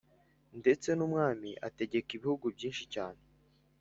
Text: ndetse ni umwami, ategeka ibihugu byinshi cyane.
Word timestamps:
ndetse 0.59 0.87
ni 0.93 1.03
umwami, 1.07 1.49
ategeka 1.67 2.09
ibihugu 2.17 2.45
byinshi 2.55 2.83
cyane. 2.93 3.21